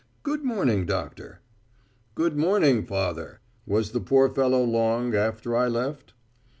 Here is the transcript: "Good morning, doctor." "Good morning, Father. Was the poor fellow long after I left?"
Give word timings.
"Good 0.23 0.43
morning, 0.43 0.87
doctor." 0.87 1.41
"Good 2.15 2.35
morning, 2.35 2.83
Father. 2.87 3.39
Was 3.67 3.91
the 3.91 3.99
poor 4.01 4.31
fellow 4.31 4.63
long 4.63 5.13
after 5.13 5.55
I 5.55 5.67
left?" 5.67 6.13